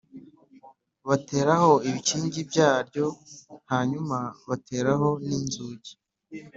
bateraho 1.07 1.71
ibikingi 1.87 2.39
byaryo 2.49 3.05
hanyuma 3.71 4.17
bateraho 4.49 5.09
n 5.25 5.27
inzugi 5.37 5.91